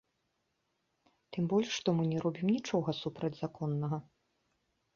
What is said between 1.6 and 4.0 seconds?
што мы не робім нічога супрацьзаконнага.